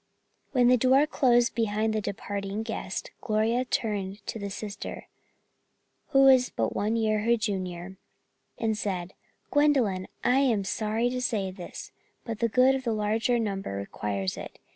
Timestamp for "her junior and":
7.19-8.75